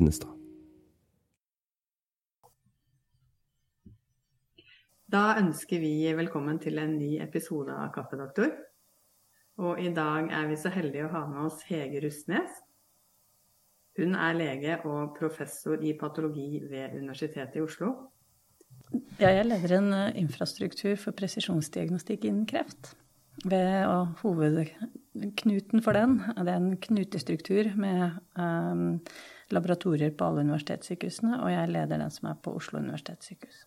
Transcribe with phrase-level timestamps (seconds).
[0.00, 0.32] Linnestad.
[5.10, 8.52] Da ønsker vi velkommen til en ny episode av Kaffedoktor.
[9.60, 12.54] Og i dag er vi så heldige å ha med oss Hege Rustnes.
[13.98, 17.90] Hun er lege og professor i patologi ved Universitetet i Oslo.
[19.18, 22.94] Ja, jeg leder en eh, infrastruktur for presisjonsdiagnostikk innen kreft.
[23.44, 28.98] Ved, og hovedknuten for den det er en knutestruktur med um,
[29.54, 33.64] laboratorier på alle universitetssykehusene, og jeg leder den som er på Oslo universitetssykehus.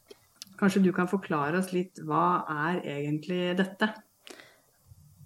[0.59, 3.89] Kanskje du kan forklare oss litt hva er egentlig dette?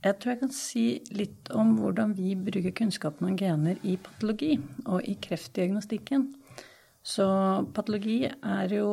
[0.06, 0.86] Jeg tror jeg kan si
[1.18, 4.54] litt om hvordan vi bruker kunnskapen om gener i patologi
[4.86, 6.30] og i kreftdiagnostikken.
[7.08, 7.28] Så
[7.76, 8.90] patologi er jo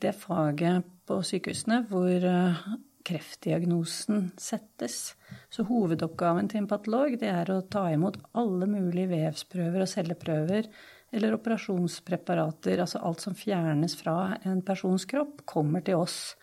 [0.00, 2.60] det faget på sykehusene hvor eh,
[3.08, 5.16] kreftdiagnosen settes.
[5.52, 10.68] Så hovedoppgaven til en patolog det er å ta imot alle mulige vevsprøver og celleprøver
[11.10, 16.36] eller operasjonspreparater, altså alt som fjernes fra en persons kropp, kommer til oss.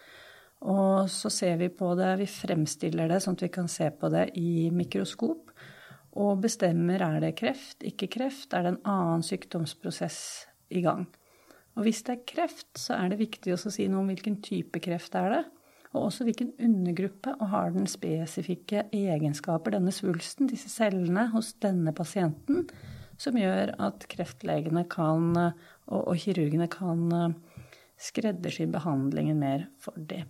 [0.65, 4.09] Og så ser vi på det, vi fremstiller det sånn at vi kan se på
[4.13, 5.51] det i mikroskop.
[6.15, 10.19] Og bestemmer er det kreft, ikke kreft, er det en annen sykdomsprosess
[10.73, 11.05] i gang.
[11.75, 14.79] Og hvis det er kreft, så er det viktig å si noe om hvilken type
[14.81, 15.43] kreft er det
[15.95, 21.93] og også hvilken undergruppe og har den spesifikke egenskaper, denne svulsten, disse cellene hos denne
[21.95, 22.65] pasienten,
[23.21, 27.35] som gjør at kreftlegene kan, og, og kirurgene kan
[28.01, 30.27] skreddersy behandlingen mer for dem.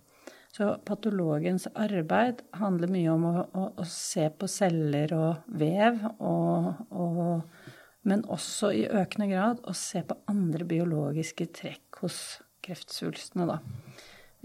[0.56, 6.70] Så patologens arbeid handler mye om å, å, å se på celler og vev, og,
[6.96, 7.74] og,
[8.08, 12.20] men også i økende grad å se på andre biologiske trekk hos
[12.64, 13.50] kreftsvulstene.
[13.50, 13.58] Da.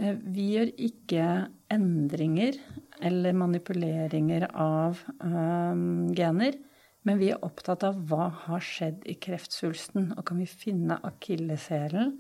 [0.02, 1.30] Eh, vi gjør ikke
[1.72, 2.60] endringer
[3.00, 6.60] eller manipuleringer av um, gener,
[7.08, 12.20] men vi er opptatt av hva har skjedd i kreftsvulsten, og kan vi finne akilleshælen,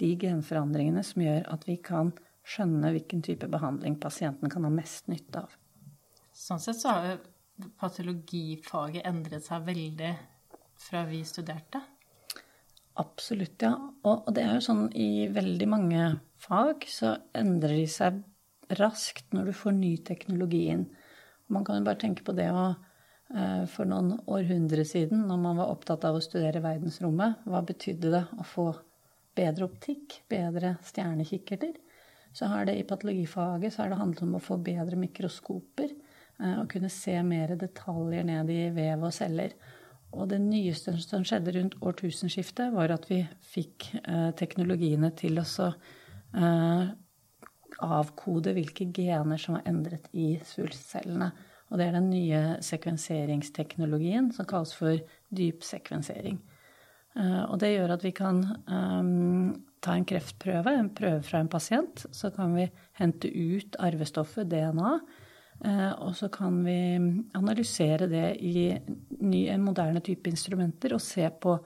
[0.00, 2.12] de genforandringene som gjør at vi kan
[2.46, 5.56] skjønne hvilken type behandling pasienten kan ha mest nytte av.
[6.32, 10.12] Sånn sett så har jo patologifaget endret seg veldig
[10.80, 11.82] fra vi studerte?
[13.00, 13.74] Absolutt, ja.
[14.08, 16.06] Og det er jo sånn i veldig mange
[16.40, 18.22] fag så endrer de seg
[18.80, 20.86] raskt når du får ny teknologi inn.
[21.52, 22.70] Man kan jo bare tenke på det å
[23.70, 28.22] for noen århundre siden, når man var opptatt av å studere verdensrommet, hva betydde det
[28.34, 28.64] å få
[29.38, 31.76] bedre optikk, bedre stjernekikkerter?
[32.32, 36.56] så har det i patologifaget så har det handlet om å få bedre mikroskoper eh,
[36.60, 39.54] og kunne se mer detaljer ned i vev og celler.
[40.10, 45.46] Og det nyeste som skjedde rundt årtusenskiftet, var at vi fikk eh, teknologiene til å
[45.70, 46.90] eh,
[47.80, 51.30] avkode hvilke gener som var endret i svulstcellene.
[51.70, 54.98] Og det er den nye sekvenseringsteknologien som kalles for
[55.34, 56.40] dypsekvensering.
[57.18, 59.50] Eh, og det gjør at vi kan um,
[59.82, 62.06] ta en kreftprøve, en prøve fra en pasient.
[62.14, 62.68] Så kan vi
[63.00, 64.92] hente ut arvestoffet, DNA,
[65.66, 66.80] uh, og så kan vi
[67.38, 68.70] analysere det i
[69.20, 71.58] ny, en moderne type instrumenter og se på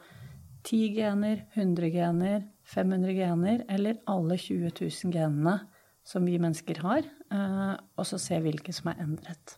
[0.65, 5.59] 10 gener, 100 gener, 500 gener eller alle 20 000 genene
[6.05, 9.55] som vi mennesker har, og så se hvilke som er endret.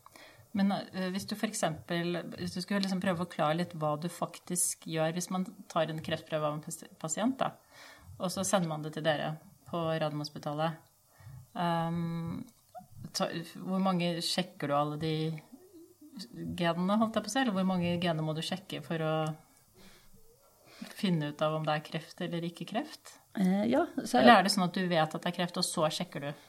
[0.57, 1.65] Men uh, hvis du f.eks.
[1.89, 5.93] Hvis du skulle liksom prøve å forklare litt hva du faktisk gjør hvis man tar
[5.93, 7.53] en kreftprøve av en pasient, da,
[8.17, 9.35] og så sender man det til dere
[9.69, 10.79] på Radiumhospitalet.
[11.57, 12.45] Um,
[13.17, 15.15] hvor mange sjekker du alle de
[16.57, 17.41] genene, holdt jeg på å si?
[17.43, 19.15] Eller hvor mange gener må du sjekke for å
[20.97, 23.17] finne ut av om det er kreft eller ikke kreft?
[23.37, 25.67] Uh, ja, så, eller er det sånn at du vet at det er kreft, og
[25.67, 26.47] så sjekker du?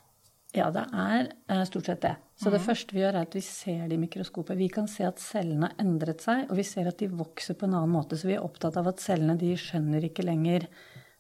[0.56, 2.14] Ja, det er uh, stort sett det.
[2.40, 2.66] Så det mm.
[2.68, 4.58] første vi gjør, er at vi ser det i mikroskopet.
[4.60, 7.68] Vi kan se at cellene har endret seg, og vi ser at de vokser på
[7.68, 8.20] en annen måte.
[8.20, 10.70] Så vi er opptatt av at cellene de skjønner ikke lenger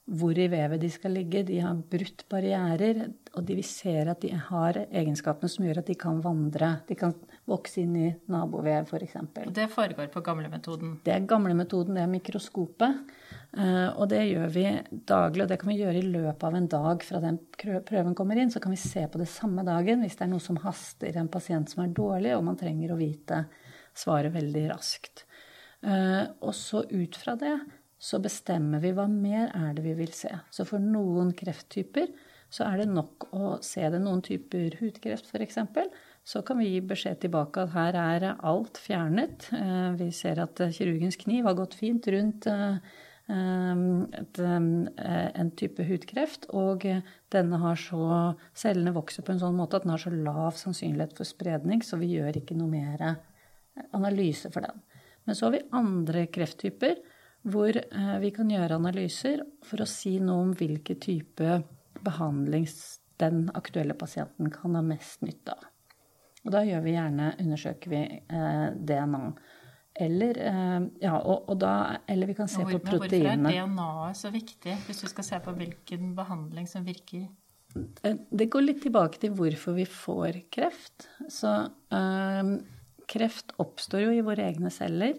[0.07, 1.43] hvor i vevet de skal ligge.
[1.47, 3.01] De har brutt barrierer,
[3.35, 6.69] og de ser at de har egenskapene som gjør at de kan vandre.
[6.87, 7.11] De kan
[7.47, 9.17] vokse inn i nabovev, f.eks.
[9.43, 10.97] Og det foregår på gamlemetoden?
[11.03, 13.01] Det er gamlemetoden, det er mikroskopet.
[13.57, 14.65] Eh, og det gjør vi
[15.11, 18.39] daglig, og det kan vi gjøre i løpet av en dag fra den prøven kommer
[18.39, 18.53] inn.
[18.53, 21.31] Så kan vi se på det samme dagen hvis det er noe som haster, en
[21.31, 23.43] pasient som er dårlig, og man trenger å vite
[23.97, 25.25] svaret veldig raskt.
[25.83, 27.57] Eh, og så ut fra det
[27.97, 30.29] så bestemmer vi hva mer er det vi vil se.
[30.53, 32.11] Så for noen krefttyper
[32.53, 33.99] så er det nok å se det.
[33.99, 35.57] Noen typer hudkreft f.eks.
[36.27, 39.49] Så kan vi gi beskjed tilbake at her er alt fjernet.
[39.55, 42.77] Eh, vi ser at kirurgens kniv har gått fint rundt eh,
[43.31, 43.75] eh,
[44.47, 46.85] en type hudkreft, og
[47.33, 48.03] denne har så
[48.55, 51.99] Cellene vokser på en sånn måte at den har så lav sannsynlighet for spredning, så
[51.99, 53.07] vi gjør ikke noe mer
[53.95, 54.83] analyse for den.
[55.27, 56.95] Men så har vi andre krefttyper
[57.47, 61.61] hvor eh, vi kan gjøre analyser for å si noe om hvilke type
[62.05, 62.67] behandling
[63.21, 65.69] den aktuelle pasienten kan ha mest nytte av.
[66.45, 69.23] Og da gjør vi gjerne, undersøker vi eh, DNA.
[69.97, 71.73] Eller, eh, ja, og, og da,
[72.07, 73.49] eller vi kan se på proteinene.
[73.49, 77.25] Hvorfor er DNA-et så viktig, hvis du skal se på hvilken behandling som virker?
[77.75, 81.09] Eh, det går litt tilbake til hvorfor vi får kreft.
[81.33, 81.53] Så
[81.93, 82.53] eh,
[83.09, 85.17] kreft oppstår jo i våre egne celler.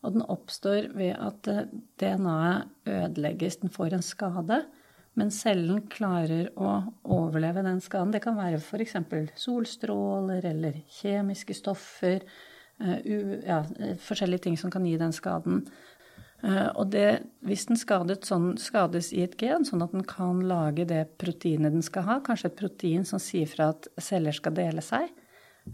[0.00, 1.66] Og den oppstår ved at eh,
[2.00, 4.62] DNA-et ødelegges, den får en skade.
[5.18, 8.14] Men cellen klarer å overleve den skaden.
[8.14, 8.96] Det kan være f.eks.
[9.36, 12.22] solstråler eller kjemiske stoffer
[12.80, 13.00] uh,
[13.42, 13.58] ja,
[14.00, 15.64] forskjellige ting som kan gi den skaden.
[16.40, 21.02] Og det, hvis den sånn, skades i et gen, sånn at den kan lage det
[21.20, 25.10] proteinet den skal ha, kanskje et protein som sier fra at celler skal dele seg,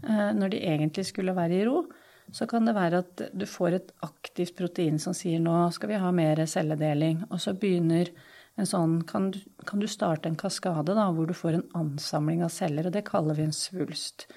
[0.03, 1.85] når de egentlig skulle være i ro,
[2.31, 6.01] så kan det være at du får et aktivt protein som sier nå skal vi
[6.01, 7.23] ha mer celledeling.
[7.31, 8.11] Og så begynner
[8.57, 9.39] en sånn kan du,
[9.69, 13.05] kan du starte en kaskade da, hvor du får en ansamling av celler, og det
[13.07, 14.27] kaller vi en svulst.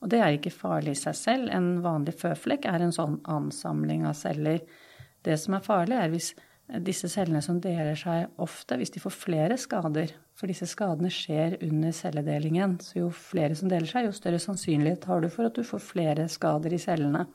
[0.00, 1.50] Og det er ikke farlig i seg selv.
[1.52, 4.62] En vanlig føflekk er en sånn ansamling av celler.
[5.24, 6.30] Det som er farlig, er hvis
[6.86, 10.14] disse cellene som deler seg ofte, hvis de får flere skader.
[10.38, 12.78] For disse skadene skjer under celledelingen.
[12.84, 15.82] Så jo flere som deler seg, jo større sannsynlighet har du for at du får
[15.84, 17.26] flere skader i cellene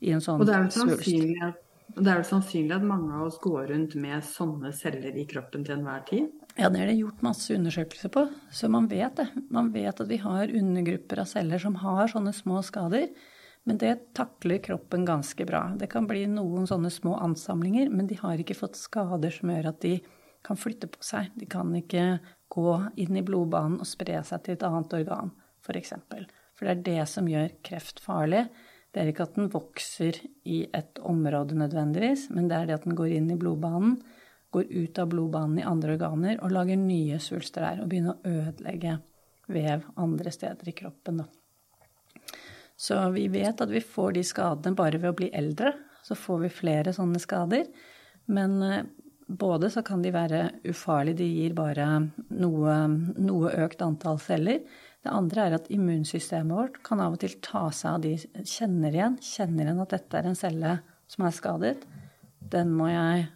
[0.00, 0.42] i en sånn svulst.
[0.42, 3.64] Og det er vel sannsynlig at det er vel sannsynlig at mange av oss går
[3.72, 6.28] rundt med sånne celler i kroppen til enhver tid?
[6.54, 8.24] Ja, det er det gjort masse undersøkelser på.
[8.54, 9.26] Så man vet det.
[9.50, 13.08] Man vet at vi har undergrupper av celler som har sånne små skader.
[13.68, 15.64] Men det takler kroppen ganske bra.
[15.76, 19.72] Det kan bli noen sånne små ansamlinger, men de har ikke fått skader som gjør
[19.74, 19.98] at de
[20.46, 21.34] kan flytte på seg.
[21.36, 22.20] De kan ikke
[22.50, 22.70] gå
[23.02, 25.66] inn i blodbanen og spre seg til et annet organ, f.eks.
[25.66, 26.24] For, eksempel.
[26.56, 28.46] for det er det som gjør kreft farlig.
[28.90, 30.16] Det er ikke at den vokser
[30.50, 34.00] i et område nødvendigvis, men det er det at den går inn i blodbanen,
[34.50, 38.32] går ut av blodbanen i andre organer og lager nye svulster der og begynner å
[38.40, 38.96] ødelegge
[39.50, 41.22] vev andre steder i kroppen.
[41.22, 41.28] Da.
[42.80, 45.74] Så vi vet at vi får de skadene bare ved å bli eldre.
[46.02, 47.68] Så får vi flere sånne skader.
[48.32, 48.86] Men eh,
[49.26, 51.86] både så kan de være ufarlige, de gir bare
[52.40, 52.76] noe,
[53.20, 54.62] noe økt antall celler.
[55.00, 58.96] Det andre er at immunsystemet vårt kan av og til ta seg av de kjenner
[58.96, 60.74] igjen, kjenner igjen at dette er en celle
[61.10, 61.86] som er skadet.
[62.52, 63.28] Den må jeg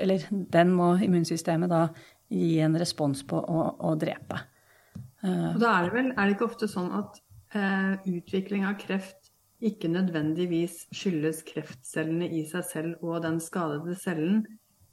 [0.00, 1.82] Eller den må immunsystemet da
[2.32, 4.40] gi en respons på å, å drepe.
[5.22, 7.20] Uh, og da er det vel er det ikke ofte sånn at
[7.54, 9.30] eh, utvikling av kreft
[9.64, 14.44] ikke nødvendigvis skyldes kreftcellene i seg selv og den skadede cellen,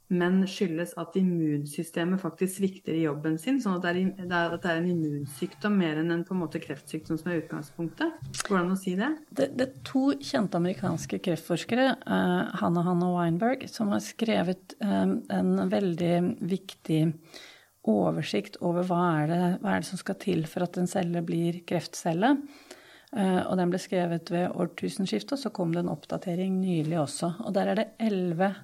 [0.08, 3.58] men skyldes at immunsystemet faktisk svikter i jobben sin.
[3.62, 7.18] Sånn at det er, det er en immunsykdom mer enn en på en måte kreftsykdom
[7.18, 8.20] som er utgangspunktet.
[8.46, 9.10] Hvordan å si det?
[9.30, 9.50] det?
[9.58, 15.66] Det, er to kjente amerikanske kreftforskere, uh, Hanna Hanna Weinberg, som har skrevet um, en
[15.72, 16.14] veldig
[16.54, 17.02] viktig
[17.86, 21.22] oversikt over hva er, det, hva er det som skal til for at en celle
[21.26, 22.36] blir kreftcelle.
[23.10, 27.34] Uh, og den ble skrevet ved årtusenskiftet, og så kom det en oppdatering nylig også.
[27.42, 28.54] Og der er det elleve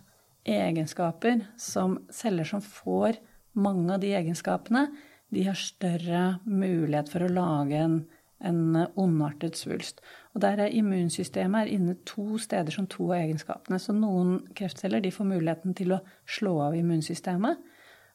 [0.48, 3.18] egenskaper som celler som får
[3.52, 4.88] mange av de egenskapene,
[5.32, 8.00] de har større mulighet for å lage en,
[8.44, 10.02] en ondartet svulst.
[10.34, 13.80] Og der er immunsystemet er inne to steder som to av egenskapene.
[13.80, 17.64] Så noen kreftceller får muligheten til å slå av immunsystemet,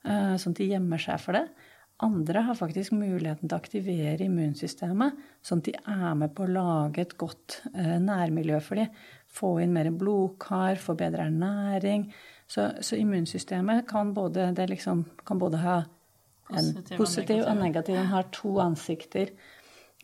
[0.05, 1.47] eh, sånn at de gjemmer seg for det.
[2.05, 6.51] Andre har faktisk muligheten til å aktivere immunsystemet, sånn at de er med på å
[6.53, 8.93] lage et godt eh, nærmiljø for dem
[9.33, 12.07] få inn mer blodkar, få bedre ernæring.
[12.47, 15.77] Så, så immunsystemet kan både, liksom, kan både, ha
[16.49, 17.95] en positiv, positiv og negativ.
[17.95, 19.33] Den har to ansikter.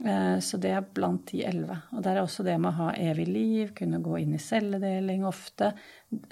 [0.01, 1.77] Eh, så det er blant de elleve.
[1.93, 5.25] Og der er også det med å ha evig liv, kunne gå inn i celledeling
[5.29, 5.73] ofte.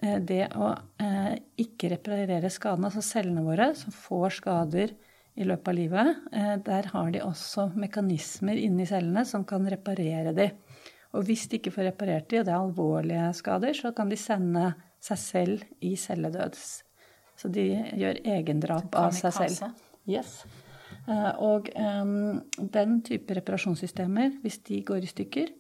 [0.01, 4.95] Eh, det å eh, ikke reparere skadene, altså cellene våre som får skader
[5.39, 6.24] i løpet av livet,
[6.67, 10.57] der har de også mekanismer inni cellene som kan reparere dem.
[11.18, 14.20] Og hvis de ikke får reparert de, og det er alvorlige skader, så kan de
[14.20, 16.65] sende seg selv i celledøds.
[17.39, 17.65] Så de
[17.98, 19.80] gjør egendrap av seg selv.
[20.10, 20.41] Yes.
[21.10, 22.41] Eh, og um,
[22.74, 25.51] den type reparasjonssystemer, hvis de går i stykker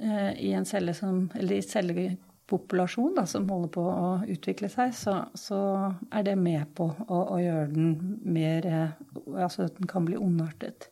[0.00, 4.94] uh, i en celle som, eller i cellepopulasjon da, som holder på å utvikle seg,
[4.96, 5.60] så, så
[6.08, 8.98] er det med på å, å gjøre den mer uh,
[9.32, 10.88] Altså at den kan bli ondartet.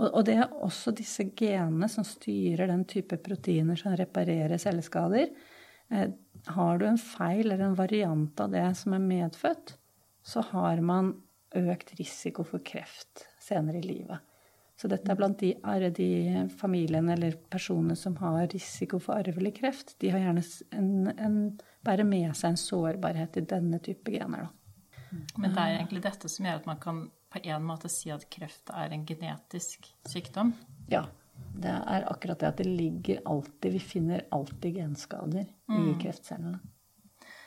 [0.00, 5.28] Og, det er også disse genene som styrer den type proteiner som reparerer celleskader.
[5.92, 6.08] Eh,
[6.56, 9.74] har du en feil eller en variant av det som er medfødt,
[10.24, 11.12] så har man
[11.56, 14.24] økt risiko for kreft senere i livet.
[14.80, 15.52] Så dette er blant de,
[15.92, 19.92] de familiene eller personene som har risiko for arvelig kreft.
[20.00, 20.44] De har gjerne
[20.78, 21.34] en, en,
[21.84, 24.46] bærer med seg en sårbarhet i denne type gener.
[24.46, 25.20] Da.
[25.36, 28.26] Men det er egentlig dette som gjør at man kan på en måte si at
[28.32, 30.52] kreft er en genetisk sykdom?
[30.90, 31.04] Ja.
[31.56, 35.86] Det er akkurat det at det ligger alltid Vi finner alltid genskader mm.
[35.88, 36.58] i kreftcellene.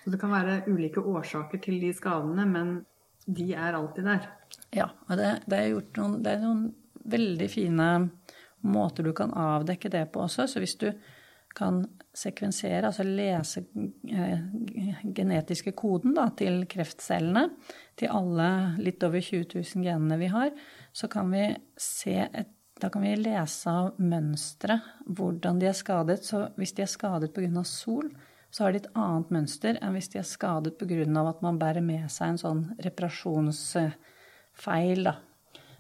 [0.04, 2.74] Så det kan være ulike årsaker til de skadene, men
[3.26, 4.26] de er alltid der?
[4.76, 4.90] Ja.
[5.08, 6.66] Og det, det, er gjort noen, det er noen
[7.14, 7.90] veldig fine
[8.64, 10.48] måter du kan avdekke det på også.
[10.48, 10.90] Så hvis du
[11.58, 11.84] kan
[12.14, 13.64] sekvensere, altså lese
[14.10, 14.40] eh,
[15.16, 17.50] genetiske koden da, til kreftcellene,
[18.00, 18.50] til alle
[18.82, 20.50] litt over 20 000 genene vi har,
[20.94, 22.48] så kan vi se et
[22.82, 26.26] da kan vi lese av mønstre hvordan de er skadet.
[26.26, 27.64] Så hvis de er skadet pga.
[27.64, 28.10] sol,
[28.52, 31.30] så har de et annet mønster enn hvis de er skadet pga.
[31.30, 35.04] at man bærer med seg en sånn reparasjonsfeil.
[35.08, 35.16] Da.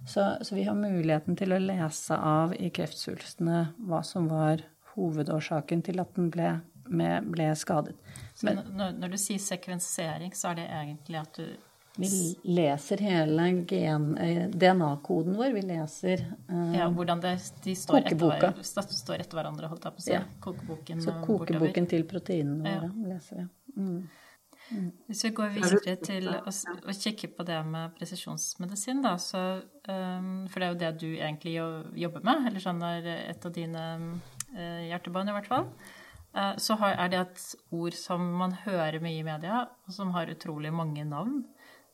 [0.06, 4.63] Så, så, vi har muligheten til å lese av i kreftsvulstene hva som var
[4.95, 6.55] hovedårsaken til at den ble,
[6.89, 7.95] med, ble skadet.
[8.43, 11.45] Men, når, når, du sier sekvensering, så er det egentlig at du
[11.97, 15.51] vi leser hele eh, DNA-koden vår.
[15.53, 18.50] Vi leser uh, Ja, hvordan det, de står kokeboka.
[18.50, 20.13] Etter, står etter hverandre, holdt jeg på å si.
[20.15, 20.23] Ja.
[20.41, 21.89] Kokeboken Så kokeboken bortover.
[21.93, 23.13] til proteinene våre ja.
[23.13, 23.47] leser vi.
[23.77, 24.01] Mm.
[24.71, 24.89] Mm.
[25.05, 29.41] Hvis vi går videre til å, å, kikke på det med presisjonsmedisin, da, så
[29.85, 31.55] um, For det er jo det du egentlig
[32.00, 33.83] jobber med, eller sånn er et av dine
[34.55, 35.67] uh, hjertebarn, i hvert fall.
[36.33, 37.43] Uh, så er det et
[37.75, 41.43] ord som man hører mye i media, og som har utrolig mange navn.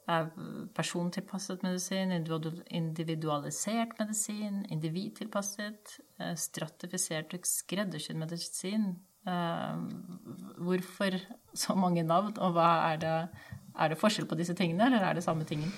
[0.10, 0.32] er
[0.74, 6.00] persontilpasset medisin, individualisert medisin, individtilpasset,
[6.36, 8.96] stratifisert og skreddersydd medisin,
[9.28, 9.80] Eh,
[10.64, 11.18] hvorfor
[11.54, 13.28] så mange navn, og er det
[13.80, 15.72] Er det forskjell på disse tingene, eller er det samme tingen?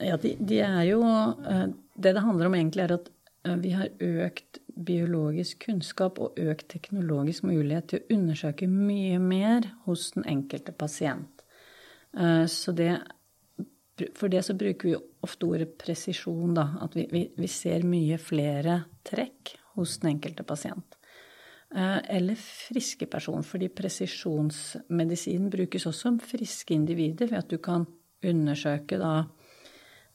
[0.00, 3.72] Ja, de, de er jo eh, Det det handler om egentlig, er at eh, vi
[3.74, 10.28] har økt biologisk kunnskap og økt teknologisk mulighet til å undersøke mye mer hos den
[10.30, 11.42] enkelte pasient.
[12.12, 12.92] Så det
[14.14, 16.64] For det så bruker vi ofte ordet presisjon, da.
[16.80, 20.96] At vi, vi, vi ser mye flere trekk hos den enkelte pasient.
[21.74, 27.86] Eh, eller friske person, fordi presisjonsmedisin brukes også om friske individer ved at du kan
[28.22, 29.12] undersøke da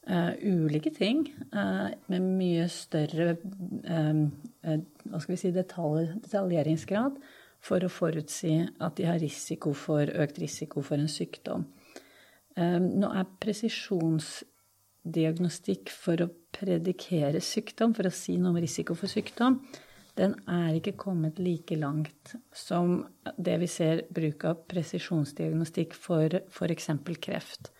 [0.10, 4.16] uh, ulike ting uh, med mye større uh,
[4.64, 7.14] hva skal vi si, detalj, detaljeringsgrad
[7.64, 11.66] for å forutsi at de har risiko for, økt risiko for en sykdom.
[12.58, 19.62] nå er presisjonsdiagnostikk for å predikere sykdom, for å si noe om risiko for sykdom,
[20.18, 23.04] den er ikke kommet like langt som
[23.38, 26.90] det vi ser bruk av presisjonsdiagnostikk for f.eks.
[27.22, 27.72] kreft.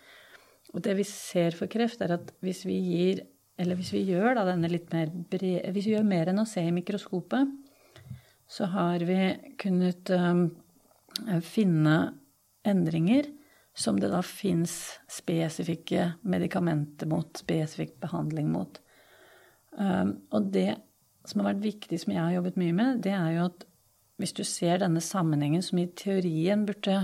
[0.76, 3.26] Og det vi ser for kreft, er at hvis vi gir
[3.58, 6.46] Eller hvis vi gjør da denne litt mer bred, Hvis vi gjør mer enn å
[6.46, 7.56] se i mikroskopet,
[8.48, 9.18] så har vi
[9.58, 10.44] kunnet um,
[11.42, 11.96] finne
[12.64, 13.26] endringer
[13.78, 18.80] som det da fins spesifikke medikamenter mot, spesifikk behandling mot.
[19.74, 20.78] Um, og det
[21.28, 23.68] som har vært viktig, som jeg har jobbet mye med, det er jo at
[24.18, 27.02] hvis du ser denne sammenhengen som i teorien burde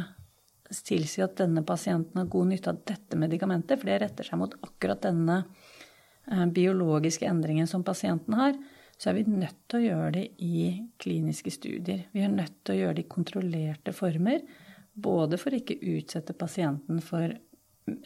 [0.83, 4.55] tilsi at denne pasienten har god nytte av dette medikamentet, for det retter seg mot
[4.65, 8.57] akkurat denne eh, biologiske endringen som pasienten har,
[8.97, 10.67] så er vi nødt til å gjøre det i
[11.01, 12.05] kliniske studier.
[12.13, 14.45] Vi er nødt til å gjøre det i kontrollerte former,
[14.93, 17.33] både for ikke utsette pasienten for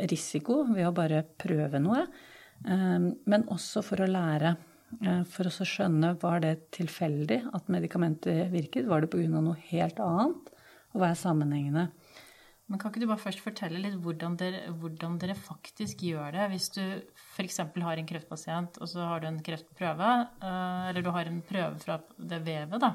[0.09, 2.07] risiko ved å bare prøve noe,
[2.65, 4.55] eh, men også for å lære
[5.03, 9.41] Eh, for å skjønne var det tilfeldig at medikamentet virket, var det pga.
[9.41, 10.51] noe helt annet,
[10.93, 11.89] og hva er sammenhengene?
[12.67, 16.47] Men Kan ikke du bare først fortelle litt hvordan dere, hvordan dere faktisk gjør det?
[16.51, 16.81] Hvis du
[17.35, 17.61] f.eks.
[17.63, 20.09] har en kreftpasient, og så har du en kreftprøve,
[20.41, 22.91] eh, eller du har en prøve fra det vevet, da,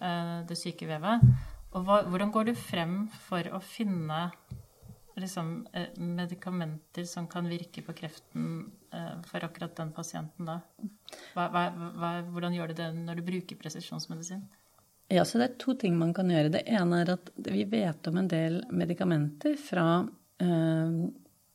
[0.00, 1.28] eh, det syke vevet.
[1.76, 2.96] Og hva, hvordan går du frem
[3.28, 4.30] for å finne
[5.16, 5.52] liksom,
[6.00, 10.60] medikamenter som kan virke på kreften Eh, for akkurat den pasienten da?
[11.34, 14.44] Hva, hva, hvordan gjør du det når du bruker presisjonsmedisin?
[15.08, 16.50] Ja, så Det er to ting man kan gjøre.
[16.50, 20.06] Det ene er at vi vet om en del medikamenter fra
[20.42, 20.96] eh,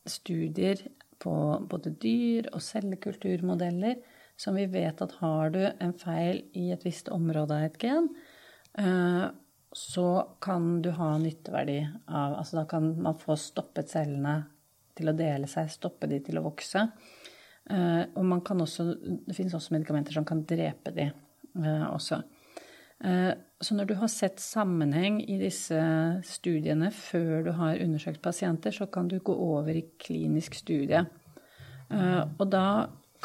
[0.08, 0.80] studier
[1.22, 1.34] på
[1.68, 4.00] både dyr og cellekulturmodeller
[4.36, 8.08] som vi vet at har du en feil i et visst område av et gen,
[8.78, 9.26] eh,
[9.72, 10.08] så
[10.40, 11.78] kan du ha nytteverdi
[12.08, 14.34] av Altså da kan man få stoppet cellene
[14.94, 16.82] til å dele seg, stoppe de til å vokse.
[17.70, 18.90] Eh, og man kan også,
[19.26, 22.20] det finnes også medikamenter som kan drepe de eh, også.
[23.04, 23.32] Eh,
[23.62, 25.78] så når du har sett sammenheng i disse
[26.26, 31.04] studiene før du har undersøkt pasienter, så kan du gå over i klinisk studie.
[31.92, 32.64] Og da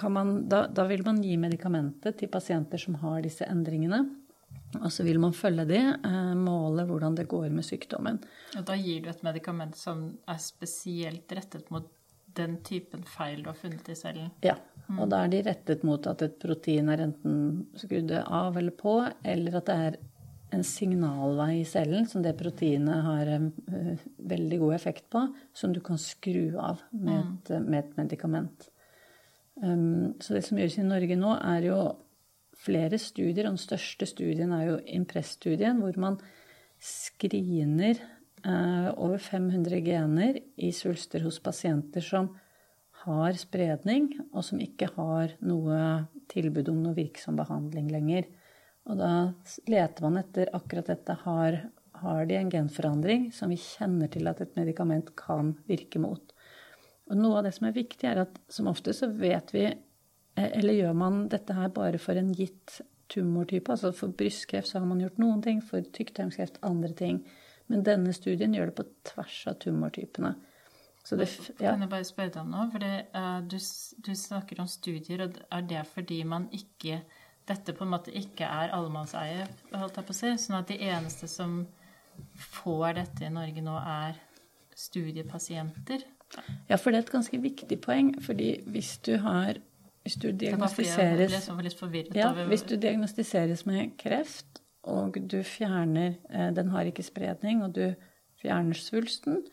[0.06, 4.04] man, da, da, vil man gi medikamentet til pasienter som har disse endringene.
[4.82, 8.20] Og så vil man følge de, eh, måle hvordan det går med sykdommen.
[8.58, 11.88] Og da gir du et medikament som er spesielt rettet mot
[12.38, 14.30] den typen feil du har funnet i cellen?
[14.46, 14.56] Ja,
[14.96, 19.00] og da er de rettet mot at et protein er enten skrudd av eller på,
[19.28, 20.00] eller at det er
[20.56, 25.82] en signalvei i cellen som det proteinet har uh, veldig god effekt på, som du
[25.84, 27.68] kan skru av med et, mm.
[27.68, 28.70] med et medikament.
[29.60, 31.80] Um, så det som gjøres i Norge nå, er jo
[32.58, 36.20] flere studier, og den største studien er jo Impress-studien, hvor man
[36.80, 38.00] screener
[38.46, 42.30] over 500 gener i svulster hos pasienter som
[43.04, 45.80] har spredning, og som ikke har noe
[46.32, 48.28] tilbud om noe virksom behandling lenger.
[48.88, 49.12] Og da
[49.68, 51.18] leter man etter akkurat dette.
[51.24, 51.60] Har,
[52.02, 56.34] har de en genforandring som vi kjenner til at et medikament kan virke mot?
[57.08, 60.50] Og noe av det som er viktig, er at som ofte så vet vi eh,
[60.60, 63.72] Eller gjør man dette her bare for en gitt tumortype?
[63.72, 67.22] Altså for brystkreft så har man gjort noen ting, for tykktarmskreft andre ting.
[67.72, 70.36] Men denne studien gjør det på tvers av tumortypene.
[71.08, 71.28] Det,
[71.62, 71.72] ja.
[71.72, 72.66] Kan jeg bare spørre deg om noe?
[72.74, 73.56] For uh, du,
[74.04, 77.00] du, snakker om studier, og er det fordi man ikke
[77.48, 80.34] dette på en måte ikke er allemannseie, holdt jeg på å si.
[80.44, 81.62] Sånn at de eneste som
[82.58, 84.20] får dette i Norge nå, er
[84.78, 86.04] studiepasienter.
[86.68, 88.12] Ja, for det er et ganske viktig poeng.
[88.22, 89.62] fordi hvis du har
[90.04, 91.50] Hvis du diagnostiseres
[92.16, 97.76] ja, Hvis du diagnostiseres med kreft, og du fjerner eh, Den har ikke spredning, og
[97.78, 97.92] du
[98.42, 99.44] fjerner svulsten,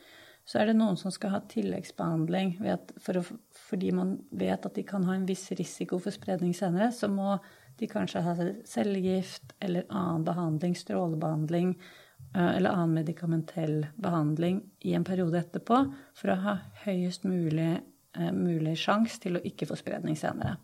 [0.45, 2.59] så er det noen som skal ha tilleggsbehandling
[3.00, 3.23] for å,
[3.71, 6.91] fordi man vet at de kan ha en viss risiko for spredning senere.
[6.93, 7.38] Så må
[7.81, 8.35] de kanskje ha
[8.69, 15.81] cellegift eller annen behandling, strålebehandling eh, eller annen medikamentell behandling i en periode etterpå
[16.12, 17.81] for å ha høyest mulig,
[18.18, 20.59] eh, mulig sjanse til å ikke få spredning senere.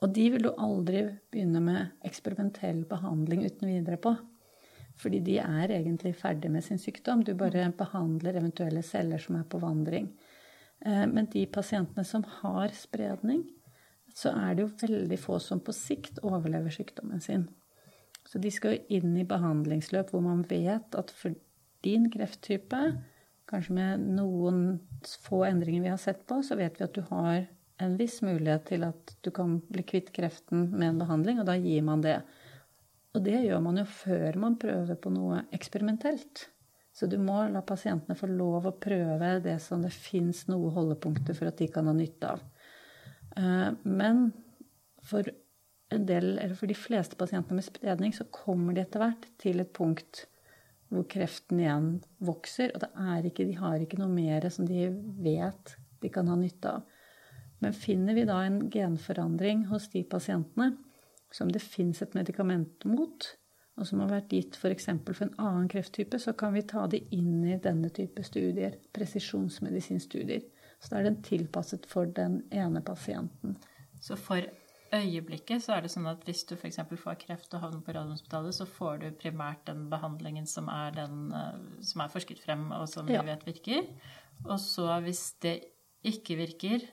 [0.00, 4.14] Og de vil du aldri begynne med eksperimentell behandling uten videre på.
[5.00, 7.22] Fordi de er egentlig ferdig med sin sykdom.
[7.24, 10.10] Du bare behandler eventuelle celler som er på vandring.
[10.84, 13.44] Eh, men de pasientene som har spredning,
[14.16, 17.46] så er det jo veldig få som på sikt overlever sykdommen sin.
[18.28, 21.36] Så de skal jo inn i behandlingsløp hvor man vet at for
[21.84, 22.80] din krefttype,
[23.50, 24.64] kanskje med noen
[25.24, 27.46] få endringer vi har sett på, så vet vi at du har
[27.80, 31.56] en viss mulighet til at du kan bli kvitt kreften med en behandling, og da
[31.60, 32.18] gir man det.
[33.16, 36.46] Og det gjør man jo før man prøver på noe eksperimentelt.
[36.92, 41.36] Så du må la pasientene få lov å prøve det som det fins noe holdepunkter
[41.38, 42.42] for at de kan ha nytte av.
[43.38, 44.26] Eh, men
[45.06, 45.26] for
[45.90, 50.26] del, for de fleste pasientene med spredning så kommer de etter hvert til et punkt
[50.90, 51.90] hvor kreften igjen
[52.26, 54.88] vokser, og ikke, de har ikke noe mer som de
[55.22, 56.96] vet de kan ha nytte av.
[57.60, 60.72] Men finner vi da en genforandring hos de pasientene
[61.30, 63.26] som det fins et medikament mot,
[63.78, 64.88] og som har vært gitt f.eks.
[64.90, 68.76] For, for en annen krefttype, så kan vi ta det inn i denne type studier,
[68.96, 70.42] presisjonsmedisinstudier.
[70.80, 73.56] Så da er den tilpasset for den ene pasienten.
[74.00, 74.44] Så for
[74.96, 76.80] øyeblikket så er det sånn at hvis du f.eks.
[76.98, 81.28] får kreft og havner på Radiumhospitalet, så får du primært den behandlingen som er, den,
[81.36, 83.22] eh, som er forsket frem, og som ja.
[83.22, 83.92] vi vet virker.
[84.48, 85.58] Og så hvis det
[86.08, 86.88] ikke virker,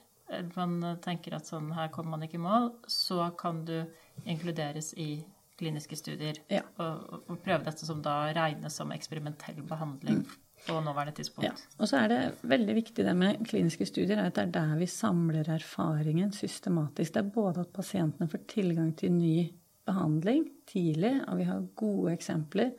[0.56, 3.78] man tenker at sånn her kommer man ikke i mål, så kan du
[4.24, 5.24] inkluderes i
[5.58, 6.62] kliniske studier ja.
[6.78, 10.22] og, og, prøve dette som da regnes som eksperimentell behandling.
[10.22, 11.46] Mm på nåværende tidspunkt.
[11.46, 11.52] Ja.
[11.78, 14.86] Og så er det veldig viktig det med kliniske studier, at det er der vi
[14.90, 17.14] samler erfaringen systematisk.
[17.14, 19.48] Det er både at pasientene får tilgang til ny
[19.86, 22.72] behandling tidlig, og vi har gode eksempler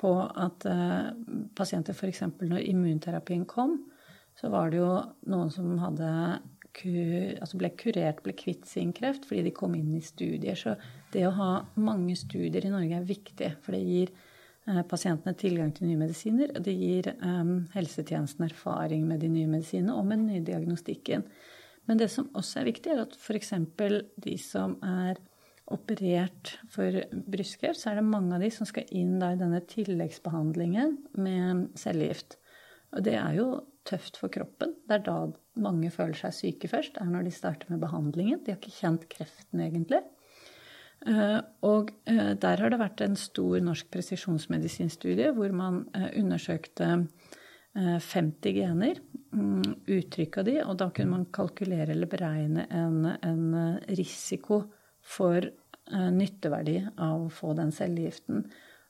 [0.00, 1.12] på at uh,
[1.56, 2.22] pasienter f.eks.
[2.40, 3.78] når immunterapien kom,
[4.36, 4.92] så var det jo
[5.28, 6.10] noen som hadde
[6.76, 10.58] kur, altså ble kurert, ble kvitt sin kreft fordi de kom inn i studier.
[10.58, 10.76] Så
[11.14, 14.12] det å ha mange studier i Norge er viktig, for det gir
[14.68, 16.52] Eh, pasientene tilgang til nye medisiner.
[16.54, 21.24] og Det gir um, helsetjenesten erfaring med de nye medisinene og med den nye diagnostikken.
[21.88, 23.54] Men det som også er viktig, er at f.eks.
[24.20, 25.18] de som er
[25.70, 26.98] operert for
[27.30, 32.36] brystkreft, så er det mange av de som skal inn i denne tilleggsbehandlingen med cellegift.
[32.96, 33.48] Og det er jo
[33.86, 34.74] tøft for kroppen.
[34.88, 35.18] Det er da
[35.60, 36.96] mange føler seg syke først.
[36.96, 38.42] Det er når de starter med behandlingen.
[38.44, 40.02] De har ikke kjent kreften egentlig.
[41.08, 46.96] Eh, og eh, der har det vært en stor norsk presisjonsmedisinstudie hvor man eh, undersøkte
[47.70, 48.98] 50 gener,
[49.30, 53.44] mm, uttrykk av de, og da kunne man kalkulere eller beregne en, en
[53.94, 54.58] risiko
[54.98, 55.46] for
[55.86, 58.42] nytteverdi av å få den cellegiften.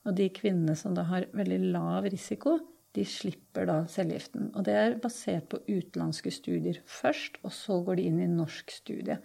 [0.09, 2.57] Og de kvinnene som da har veldig lav risiko,
[2.97, 4.51] de slipper da cellegiften.
[4.59, 8.75] Og det er basert på utenlandske studier først, og så går de inn i norsk
[8.75, 9.21] studie.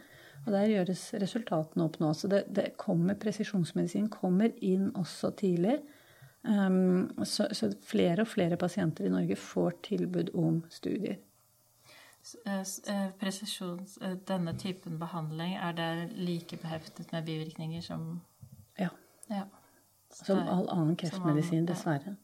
[0.45, 2.11] Og der gjøres resultatene opp nå.
[2.13, 5.79] Så det, det kommer, presisjonsmedisin kommer inn også tidlig.
[6.45, 11.17] Um, så, så, flere og flere pasienter i Norge får tilbud om studier.
[12.45, 18.21] Eh, eh, presisjons, eh, denne typen behandling, er det like beheftet med bivirkninger som
[18.77, 18.89] Ja.
[19.29, 19.43] ja.
[20.09, 22.15] Som all annen kreftmedisin, dessverre.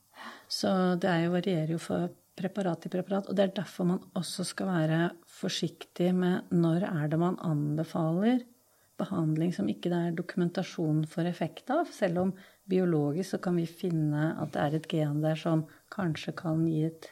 [0.51, 3.29] Så det jo, varierer jo for preparat til preparat.
[3.29, 8.41] Og det er derfor man også skal være forsiktig med når er det man anbefaler
[9.01, 11.87] behandling som ikke det er dokumentasjon for effekt av.
[11.93, 12.35] Selv om
[12.69, 16.85] biologisk så kan vi finne at det er et gen der som kanskje kan gi
[16.91, 17.11] et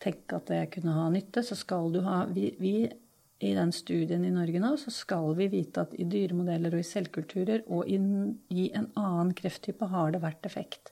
[0.00, 2.86] Tenke at det kunne ha nytte, så skal du ha vi, vi
[3.44, 6.88] i den studien i Norge nå, så skal vi vite at i dyremodeller og i
[6.88, 7.98] selvkulturer og i,
[8.48, 10.88] i en annen krefttype har det vært effekt.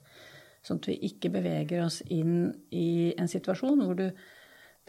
[0.65, 4.09] Sånn at vi ikke beveger oss inn i en situasjon hvor du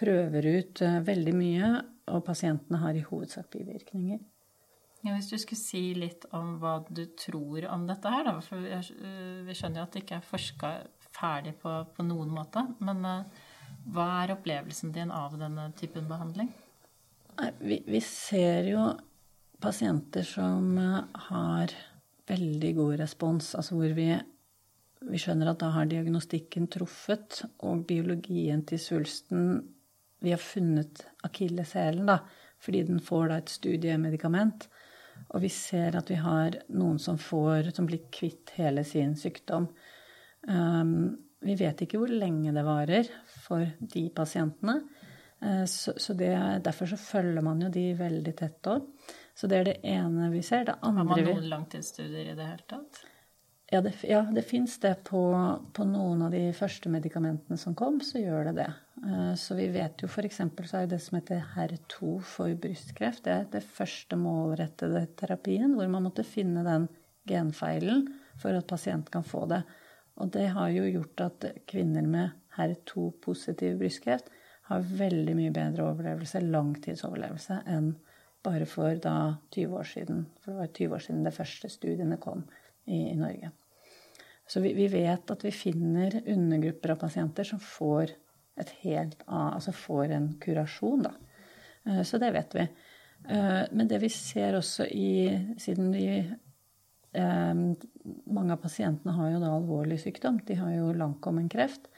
[0.00, 1.70] prøver ut eh, veldig mye,
[2.10, 4.20] og pasientene har i hovedsak bivirkninger.
[5.00, 8.34] Ja, hvis du skulle si litt om hva du tror om dette her, da.
[8.44, 8.90] For eh,
[9.46, 10.72] vi skjønner jo at det ikke er forska
[11.16, 12.64] ferdig på, på, noen måte.
[12.84, 13.46] Men uh,
[13.90, 16.52] hva er opplevelsen din av denne typen behandling?
[17.62, 18.90] Vi, vi ser jo
[19.60, 20.76] pasienter som
[21.30, 21.72] har
[22.28, 24.10] veldig god respons, altså hvor vi
[25.08, 29.52] vi skjønner at da har diagnostikken truffet, og biologien til svulsten
[30.20, 32.18] Vi har funnet akilleshælen, da,
[32.60, 34.66] fordi den får da et studiemedikament.
[35.32, 39.70] Og vi ser at vi har noen som får, som blir kvitt hele sin sykdom.
[40.44, 43.08] Um, vi vet ikke hvor lenge det varer
[43.46, 44.76] for de pasientene.
[45.40, 46.34] Uh, så, så det,
[46.68, 48.92] derfor så følger man jo de veldig tett òg.
[49.32, 50.68] Så det er det ene vi ser.
[50.68, 53.00] Det andre Har man noen langtidsstudier i det hele tatt?
[53.72, 55.20] Ja, det, ja, det fins det på,
[55.72, 58.70] på, noen av de første medikamentene som kom, så gjør det det.
[59.06, 60.40] Eh, så vi vet jo f.eks.
[60.66, 65.86] så er det som heter HER2 for brystkreft, det er det første målrettede terapien hvor
[65.92, 66.88] man måtte finne den
[67.30, 68.08] genfeilen
[68.42, 69.62] for at pasienten kan få det.
[70.18, 74.34] Og det har jo gjort at kvinner med HER2-positiv brystkreft
[74.72, 77.94] har veldig mye bedre overlevelse, langtidsoverlevelse, enn
[78.42, 79.14] bare for da
[79.54, 80.26] 20 år siden.
[80.42, 82.42] For det var 20 år siden det første studiene kom
[82.86, 83.54] i, i Norge.
[84.50, 88.16] Så vi, vi, vet at vi finner undergrupper av pasienter som får
[88.82, 91.12] helt altså får en kurasjon, da.
[91.86, 92.66] Eh, så det vet vi.
[93.28, 97.54] Eh, men det vi ser også i Siden vi eh,
[98.26, 100.40] Mange av pasientene har jo da alvorlig sykdom.
[100.46, 101.90] De har jo langkommen kreft.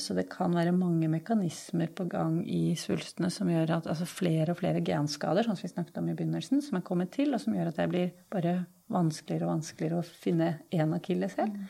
[0.00, 4.54] Så det kan være mange mekanismer på gang i svulstene som gjør at altså flere
[4.54, 7.42] og flere genskader, sånn som vi snakket om i begynnelsen, som er kommet til, og
[7.42, 8.54] som gjør at det blir bare
[8.94, 11.52] vanskeligere og vanskeligere å finne én akilleshæl.
[11.52, 11.66] Mm.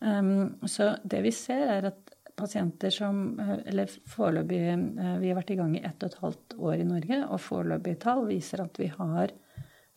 [0.00, 3.36] Um, så det vi ser, er at pasienter som
[3.68, 6.88] Eller foreløpig uh, Vi har vært i gang i ett og et halvt år i
[6.88, 9.34] Norge, og foreløpige tall viser at vi har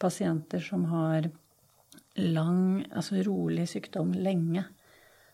[0.03, 1.29] pasienter som har
[2.19, 4.65] lang, altså rolig sykdom lenge.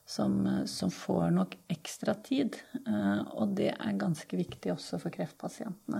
[0.09, 2.55] Som, som får nok ekstra tid.
[2.87, 5.99] Uh, og det er ganske viktig også for kreftpasientene.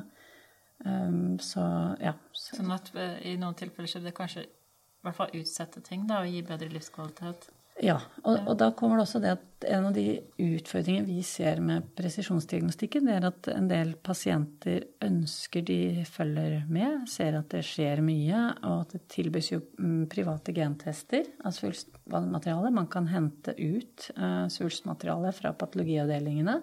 [0.82, 1.62] Um, så
[2.02, 2.16] ja.
[2.34, 6.08] Sånn at uh, i noen tilfeller så er det kanskje i hvert fall utsette ting
[6.10, 7.52] da, og gi bedre livskvalitet.
[7.80, 10.06] Ja, og, og, da kommer det også det at en av de
[10.40, 17.06] utfordringene vi ser med presisjonsdiagnostikken, det er at en del pasienter ønsker de følger med,
[17.12, 22.74] ser at det skjer mye, og at det tilbys jo mm, private gentester av svulstmateriale.
[22.76, 26.60] Man kan hente ut uh, svulstmateriale fra patologiavdelingene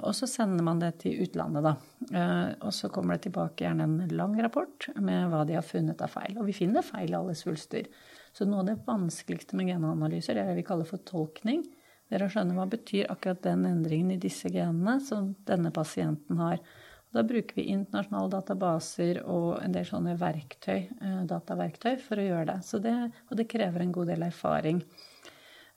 [0.00, 1.74] og så sender man det til utlandet, da.
[2.16, 6.00] Eh, og så kommer det tilbake gjerne en lang rapport med hva de har funnet
[6.00, 6.38] av feil.
[6.40, 7.90] Og vi finner feil i alle svulster.
[8.32, 11.66] Så noe av det vanskeligste med genanalyser, det er det vi kaller for tolkning.
[12.08, 16.40] Det er å skjønne hva betyr akkurat den endringen i disse genene som denne pasienten
[16.40, 16.64] har.
[17.10, 22.28] Og Da bruker vi internasjonale databaser og en del sånne verktøy, eh, dataverktøy for å
[22.30, 22.82] gjøre det.
[22.82, 22.98] det.
[23.28, 24.82] Og det krever en god del erfaring.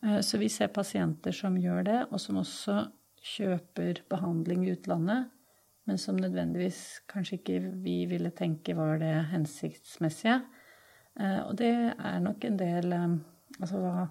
[0.03, 2.91] Så vi ser pasienter som gjør det, og som også
[3.23, 5.31] kjøper behandling i utlandet,
[5.87, 10.39] men som nødvendigvis kanskje ikke vi ville tenke var det hensiktsmessige.
[11.19, 13.11] Eh, og det er nok en del eh,
[13.61, 14.07] Altså hva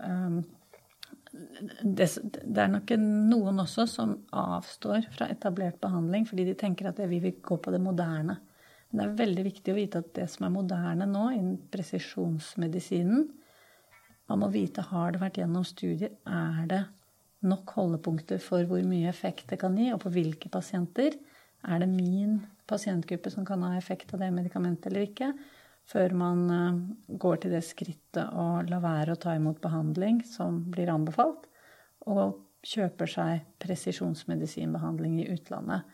[0.00, 0.36] eh,
[1.84, 2.06] det,
[2.56, 7.36] er nok noen også som avstår fra etablert behandling fordi de tenker at vi vil
[7.44, 8.38] gå på det moderne.
[8.88, 13.28] Men det er veldig viktig å vite at det som er moderne nå innen presisjonsmedisinen
[14.28, 16.10] Man må vite har det vært gjennom studier.
[16.28, 16.82] Er det
[17.46, 21.14] nok holdepunkter for hvor mye effekt det kan gi, og på hvilke pasienter.
[21.68, 25.32] Er det min pasientgruppe som kan ha effekt av det medikamentet eller ikke?
[25.88, 26.80] Før man eh,
[27.16, 31.46] går til det skrittet å la være å ta imot behandling som blir anbefalt,
[32.08, 35.86] og kjøper seg presisjonsmedisinbehandling i utlandet.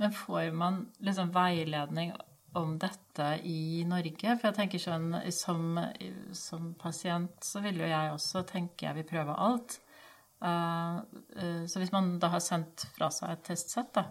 [0.00, 2.14] Men får man liksom veiledning
[2.58, 4.36] om dette i Norge?
[4.38, 5.76] For jeg tenker sånn som,
[6.36, 9.81] som pasient så vil jo jeg også tenke jeg vil prøve alt.
[10.42, 11.02] Uh,
[11.38, 14.06] uh, så hvis man da har sendt fra seg et testsett, da,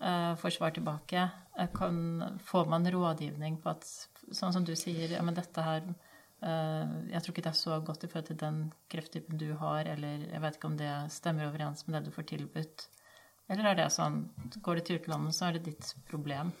[0.00, 1.28] uh, får svar tilbake,
[1.74, 1.98] kan,
[2.46, 3.86] får man rådgivning på at
[4.30, 5.88] sånn som du sier, ja, men dette her
[6.38, 8.58] Jeg tror ikke det er så godt i forhold til den
[8.92, 12.28] krefttypen du har, eller jeg vet ikke om det stemmer overens med det du får
[12.30, 12.84] tilbudt.
[13.50, 14.20] Eller er det sånn
[14.62, 16.52] Går du til utlandet, så er det ditt problem?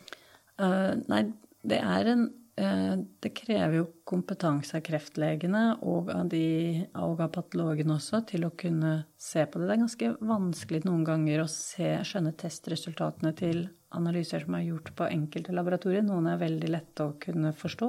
[0.58, 1.28] Uh, nei,
[1.62, 2.26] det er en
[2.58, 8.54] Det krever jo kompetanse av kreftlegene og av, de, og av patologene også til å
[8.58, 9.68] kunne se på det.
[9.68, 13.62] Det er ganske vanskelig noen ganger å se, skjønne testresultatene til
[13.94, 16.04] analyser som er gjort på enkelte laboratorier.
[16.06, 17.88] Noen er veldig lette å kunne forstå,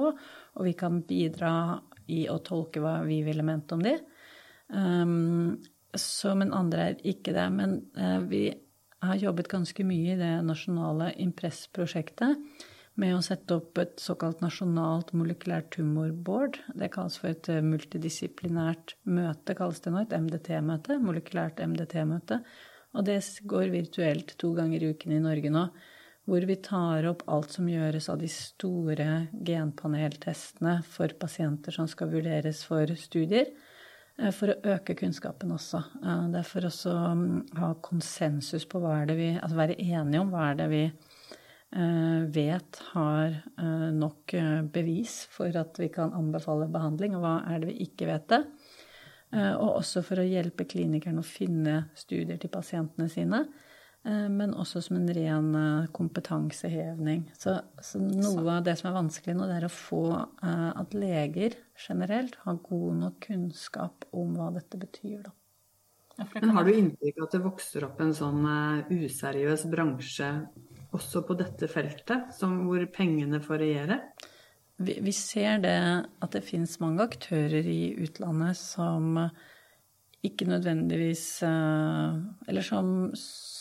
[0.56, 1.52] og vi kan bidra
[2.10, 3.96] i å tolke hva vi ville ment om de.
[4.70, 5.58] Um,
[5.96, 7.46] så, men andre er ikke det.
[7.54, 8.48] Men uh, vi
[9.02, 12.68] har jobbet ganske mye i det nasjonale Impress-prosjektet
[13.00, 16.58] med å sette opp et såkalt nasjonalt molekylært tumorboard.
[16.76, 20.04] Det kalles for et eh, multidisiplinært møte, kalles det nå.
[20.04, 20.98] Et MDT-møte.
[21.02, 22.42] Molekylært MDT-møte.
[22.96, 25.64] Og det går virtuelt to ganger i uken i Norge nå.
[26.28, 32.12] Hvor vi tar opp alt som gjøres av de store genpaneltestene for pasienter som skal
[32.12, 33.48] vurderes for studier.
[34.20, 35.80] Eh, for å øke kunnskapen også.
[36.02, 39.78] Eh, det er for å mm, ha konsensus på hva er det vi Altså være
[39.80, 40.84] enige om hva er det vi
[41.70, 43.34] vet har
[43.94, 44.32] nok
[44.74, 48.40] bevis for at vi kan anbefale behandling, og hva er det vi ikke vet det.
[49.38, 53.44] Og også for å hjelpe klinikerne å finne studier til pasientene sine.
[54.04, 57.26] Eh, men også som en ren eh, kompetanseheving.
[57.36, 60.96] Så, så, noe av det som er vanskelig nå, det er å få uh, at
[60.96, 65.36] leger generelt har god nok kunnskap om hva dette betyr, da.
[66.34, 70.30] Men har du inntrykk av at det vokser opp en sånn uh, useriøs bransje
[70.96, 74.00] også på dette feltet, som, hvor pengene får regjere?
[74.80, 79.18] Vi, vi ser det at det finnes mange aktører i utlandet som
[80.24, 83.08] ikke nødvendigvis Eller som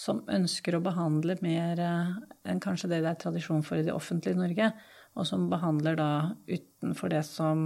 [0.09, 2.15] som ønsker å behandle mer eh,
[2.49, 4.71] enn kanskje det det er tradisjon for i det offentlige Norge,
[5.17, 6.09] og som behandler da
[6.47, 7.61] utenfor det som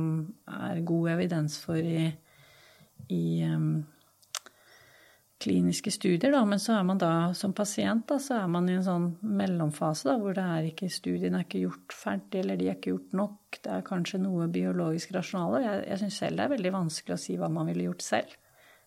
[0.49, 2.08] er god evidens for i,
[3.13, 3.84] i um,
[5.43, 6.43] kliniske studier, da.
[6.47, 10.10] Men så er man da som pasient, da, så er man i en sånn mellomfase
[10.10, 13.17] da, hvor det er ikke studiene er ikke gjort ferdig, eller de er ikke gjort
[13.19, 13.60] nok.
[13.60, 15.65] Det er kanskje noe biologisk rasjonale.
[15.65, 18.39] Jeg, jeg syns selv det er veldig vanskelig å si hva man ville gjort selv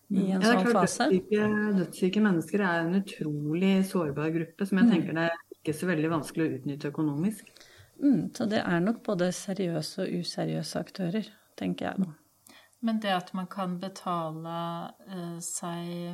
[0.07, 1.07] i en ja, sånn fase?
[1.11, 1.47] Dødssyke,
[1.81, 4.93] dødssyke, mennesker er en utrolig sårbar gruppe som jeg mm.
[4.93, 7.49] tenker det er ikke så veldig vanskelig å utnytte økonomisk.
[7.97, 11.27] Mm, så det er nok både seriøse og useriøse aktører,
[11.59, 12.13] tenker jeg nå.
[12.85, 14.57] Men det at man kan betale
[15.09, 16.13] uh, seg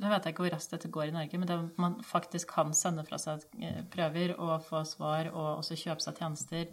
[0.00, 2.72] Nå vet jeg ikke hvor raskt dette går i Norge, men det man faktisk kan
[2.74, 6.72] sende fra seg eh, prøver og få svar og også kjøpe seg tjenester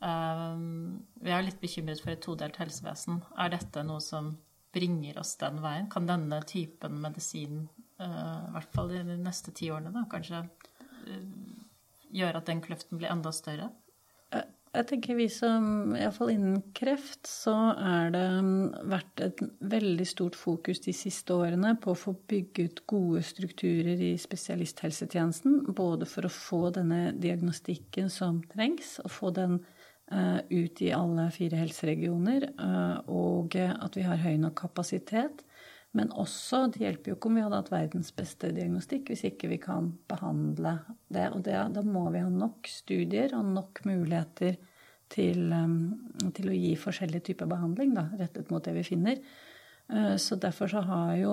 [0.00, 3.20] um, Vi er litt bekymret for et todelt helsevesen.
[3.36, 4.32] Er dette noe som
[4.74, 5.90] bringer oss den veien?
[5.92, 7.66] Kan denne typen medisin,
[8.00, 10.46] uh, i hvert fall i de neste ti årene, da, kanskje
[12.14, 13.68] gjøre at den kløften blir enda større?
[14.74, 20.38] Jeg tenker vi som, iallfall innen kreft, så er det mm, vært et veldig stort
[20.38, 25.60] fokus de siste årene på å få bygget gode strukturer i spesialisthelsetjenesten.
[25.78, 29.60] Både for å få denne diagnostikken som trengs, og få den
[30.12, 35.40] Eh, ut i alle fire helseregioner, eh, og at vi har høy nok kapasitet.
[35.94, 39.50] Men også, det hjelper jo ikke om vi hadde hatt verdens beste diagnostikk hvis ikke
[39.52, 40.76] vi kan behandle
[41.14, 41.28] det.
[41.30, 44.58] Og det, da må vi ha nok studier og nok muligheter
[45.14, 49.20] til, eh, til å gi forskjellige typer behandling da, rettet mot det vi finner.
[50.16, 51.32] Så derfor så har jo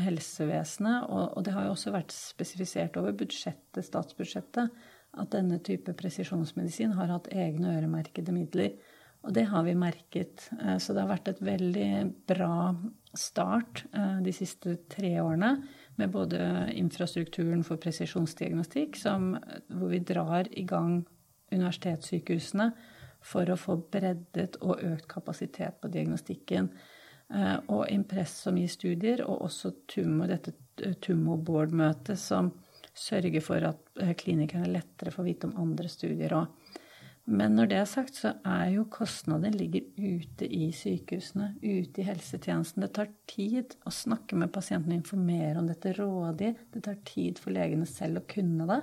[0.00, 4.72] helsevesenet, og det har jo også vært spesifisert over budsjettet, statsbudsjettet,
[5.20, 8.74] at denne type presisjonsmedisin har hatt egne øremerkede midler.
[9.24, 10.48] Og det har vi merket.
[10.60, 11.90] Eh, så det har vært et veldig
[12.28, 12.56] bra
[13.18, 15.56] start eh, de siste tre årene
[16.00, 16.40] med både
[16.74, 19.34] infrastrukturen for presisjonsdiagnostikk, som,
[19.68, 21.02] hvor vi drar i gang
[21.54, 22.70] universitetssykehusene
[23.24, 26.68] for å få breddet og økt kapasitet på diagnostikken.
[27.34, 30.54] Eh, og Impress som gir studier, og også Tumo, dette
[31.00, 32.50] Tumo Board-møtet som
[32.94, 36.63] sørger for at eh, klinikerne lettere får vite om andre studier òg.
[37.24, 42.04] Men når det er sagt, så er jo kostnaden ligger ute i sykehusene, ute i
[42.04, 42.84] helsetjenesten.
[42.84, 46.52] Det tar tid å snakke med pasienten og informere om dette rådig.
[46.74, 48.80] Det tar tid for legene selv å kunne det.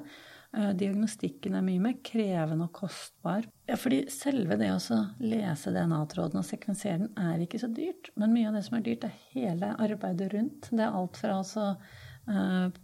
[0.58, 3.45] Eh, diagnostikken er mye mer krevende og kostbar.
[3.69, 8.10] Ja, fordi selve det å lese DNA-tråden og sekvensere den er ikke så dyrt.
[8.17, 10.71] Men mye av det som er dyrt, er hele arbeidet rundt.
[10.73, 11.75] Det er alt fra altså
[12.25, 12.82] eh,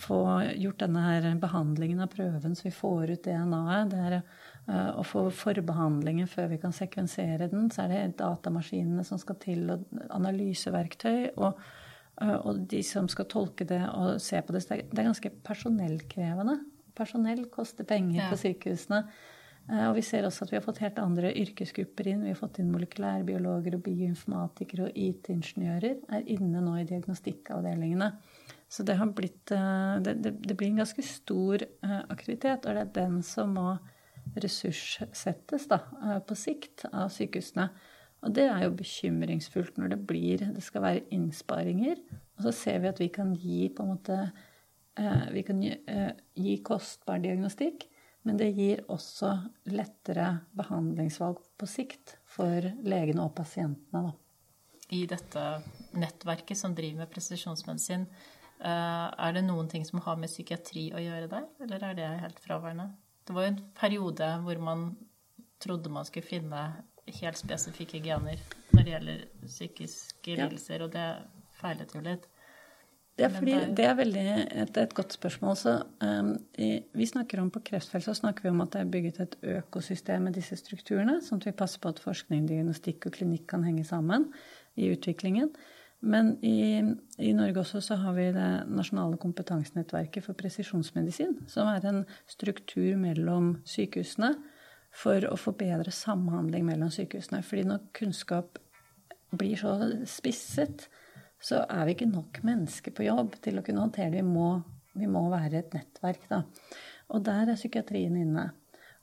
[0.00, 0.24] få
[0.60, 3.92] gjort denne her behandlingen av prøven så vi får ut DNA-et.
[3.94, 4.18] Det er
[4.68, 7.70] eh, å få forbehandlingen før vi kan sekvensere den.
[7.72, 11.34] Så er det datamaskinene som skal til, og analyseverktøy.
[11.36, 11.60] Og,
[12.20, 14.66] eh, og de som skal tolke det og se på det.
[14.68, 16.58] Det er ganske personellkrevende.
[16.94, 18.28] Personell koster penger ja.
[18.30, 19.06] på sykehusene.
[19.64, 22.26] Og vi ser også at vi har fått helt andre yrkesgrupper inn.
[22.26, 28.10] Vi har fått inn molekylærbiologer og bioinformatikere og IT-ingeniører er inne nå i diagnostikkavdelingene.
[28.74, 32.74] Så det har blitt eh, det, det, det, blir en ganske stor eh, aktivitet, og
[32.74, 33.68] det er den som må
[34.42, 37.68] ressurssettes da, eh, på sikt av sykehusene.
[38.24, 41.98] Og det er jo bekymringsfullt når det blir Det skal være innsparinger.
[42.38, 44.32] Og så ser vi at vi kan gi på en måte
[44.96, 45.74] Vi kan gi,
[46.38, 47.88] gi kostbar diagnostikk,
[48.22, 54.04] men det gir også lettere behandlingsvalg på sikt for legene og pasientene.
[54.06, 54.12] Da.
[54.94, 55.42] I dette
[55.98, 58.06] nettverket som driver med presisjonsmedisin,
[58.64, 62.10] Eh, er det noen ting som har med psykiatri å gjøre der, eller er det
[62.22, 62.92] helt fraværende?
[63.24, 64.84] Det var jo en periode hvor man
[65.62, 66.64] trodde man skulle finne
[67.20, 68.40] helt spesifikke gener
[68.72, 70.84] når det gjelder psykiske lidelser, ja.
[70.84, 71.08] og det
[71.60, 72.28] feilet jo litt.
[73.14, 74.22] Det er, fordi, det er veldig
[74.64, 75.54] et, et godt spørsmål.
[75.56, 78.90] Så, um, i, vi snakker om På kreftfeltet så snakker vi om at det er
[78.90, 83.14] bygget et økosystem med disse strukturene, sånn at vi passer på at forskning, diagnostikk og
[83.20, 84.26] klinikk kan henge sammen
[84.74, 85.52] i utviklingen.
[86.04, 86.82] Men i,
[87.18, 92.98] i, Norge også så har vi det nasjonale kompetansenettverket for presisjonsmedisin, som er en struktur
[93.00, 94.34] mellom sykehusene
[94.94, 97.40] for å få bedre samhandling mellom sykehusene.
[97.46, 98.60] Fordi når kunnskap
[99.34, 100.86] blir så spisset,
[101.40, 104.20] så er vi ikke nok mennesker på jobb til å kunne håndtere det.
[104.20, 104.50] Vi må,
[104.92, 106.44] vi må være et nettverk, da.
[107.16, 108.50] Og der er psykiatrien inne.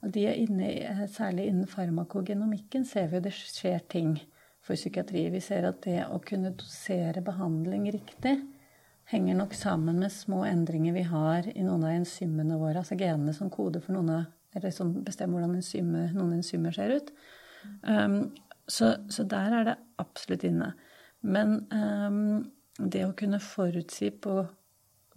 [0.02, 0.70] Og de er inne,
[1.10, 4.16] særlig innen farmakogenomikken ser vi jo det skjer ting
[4.62, 5.26] for psykiatri.
[5.34, 8.36] Vi ser at det å kunne dosere behandling riktig
[9.10, 13.34] henger nok sammen med små endringer vi har i noen av enzymene våre, altså genene
[13.36, 14.24] som koder for noen av,
[14.56, 17.12] eller som bestemmer hvordan enzymer, noen enzymer ser ut.
[17.82, 18.32] Um,
[18.68, 20.72] så, så, der er det absolutt inne.
[21.22, 22.44] Men um,
[22.78, 24.42] det å kunne forutsi på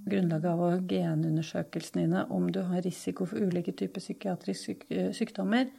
[0.05, 5.69] grunnlag av genundersøkelsene dine om du har risiko for ulike typer psykiatriske sykdommer,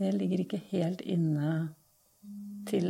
[0.00, 1.52] det ligger ikke helt inne
[2.68, 2.88] til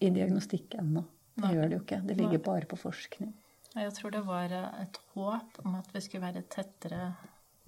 [0.00, 1.04] i diagnostikk ennå.
[1.40, 2.00] Det gjør det jo ikke.
[2.08, 3.34] Det ligger bare på forskning.
[3.74, 7.12] Jeg tror det var et håp om at vi skulle være tettere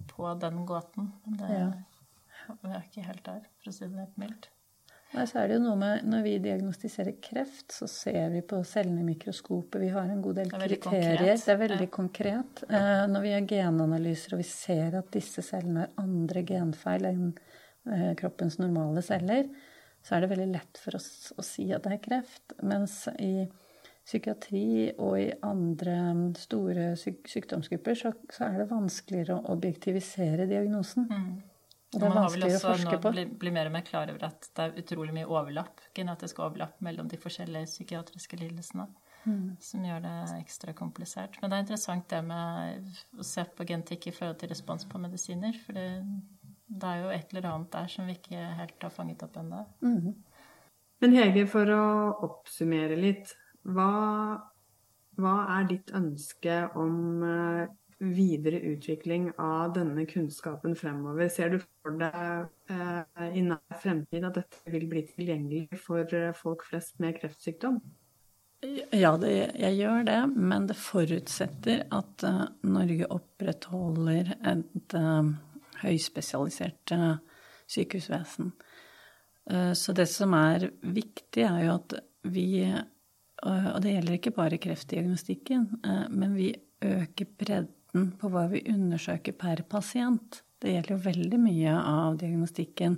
[0.09, 1.13] på den gåten.
[1.25, 2.57] Men det, ja.
[2.61, 4.49] vi er ikke helt der, for å si det helt mildt.
[5.13, 8.63] Nei, så er det jo noe med Når vi diagnostiserer kreft, så ser vi på
[8.65, 9.81] cellene i mikroskopet.
[9.83, 11.35] Vi har en god del kriterier.
[11.37, 11.91] Det er veldig ja.
[11.93, 12.63] konkret.
[12.65, 17.29] Eh, når vi gjør genanalyser og vi ser at disse cellene har andre genfeil enn
[17.29, 19.45] eh, kroppens normale celler,
[20.03, 22.55] så er det veldig lett for oss å si at det er kreft.
[22.67, 23.45] Mens i
[24.03, 25.95] psykiatri og i andre
[26.35, 31.07] store syk sykdomsgrupper så, så, er det vanskeligere å objektivisere diagnosen.
[31.07, 31.33] Mm.
[31.93, 32.81] Og det er vanskeligere å forske på.
[32.83, 35.15] Man har vel også nå blitt mer og mer klar over at det er utrolig
[35.15, 38.89] mye overlapp, genetisk overlapp mellom de forskjellige psykiatriske lidelsene.
[39.23, 39.53] Mm.
[39.63, 41.37] Som gjør det ekstra komplisert.
[41.39, 44.99] Men det er interessant det med å se på genetikk i forhold til respons på
[44.99, 45.55] medisiner.
[45.63, 45.85] For det
[46.79, 49.61] det er jo et eller annet der som vi ikke helt har fanget opp ennå.
[49.85, 50.13] Mm.
[51.03, 51.85] Men Hege, for å
[52.29, 53.33] oppsummere litt.
[53.63, 53.87] Hva,
[55.19, 57.71] hva er ditt ønske om eh,
[58.03, 61.29] videre utvikling av denne kunnskapen fremover?
[61.31, 66.31] Ser du for deg eh, i nær fremtid at dette vil bli tilgjengelig for eh,
[66.39, 67.79] folk flest med kreftsykdom?
[68.95, 75.33] Ja, det, jeg gjør det, men det forutsetter at uh, Norge opprettholder et uh,
[75.83, 76.95] høyspesialisert
[77.69, 78.51] sykehusvesen.
[79.49, 82.73] Eh, så det som er viktig, er jo at vi
[83.43, 89.35] Og det gjelder ikke bare kreftdiagnostikken, eh, men vi øker bredden på hva vi undersøker
[89.35, 90.37] per pasient.
[90.61, 92.95] Det gjelder jo veldig mye av diagnostikken.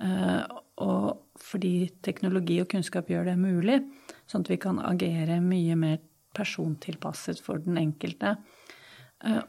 [0.00, 0.44] Eh,
[0.80, 3.82] og fordi teknologi og kunnskap gjør det mulig,
[4.24, 5.98] sånn at vi kan agere mye mer
[6.32, 8.38] persontilpasset for den enkelte.